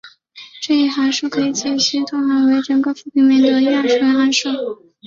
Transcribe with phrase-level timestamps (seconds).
[0.63, 4.49] 这一函数可以解析延拓为整个复平面上的亚纯函数。